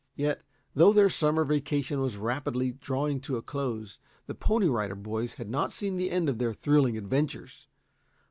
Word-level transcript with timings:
Yet, 0.15 0.41
though 0.73 0.91
their 0.91 1.11
summer 1.11 1.43
vacation 1.45 2.01
was 2.01 2.17
rapidly 2.17 2.71
drawing 2.71 3.19
to 3.21 3.37
a 3.37 3.43
close, 3.43 3.99
the 4.25 4.33
Pony 4.33 4.65
Rider 4.65 4.95
Boys 4.95 5.35
had 5.35 5.47
not 5.47 5.71
seen 5.71 5.95
the 5.95 6.09
end 6.09 6.27
of 6.27 6.39
their 6.39 6.55
thrilling 6.55 6.97
adventures. 6.97 7.67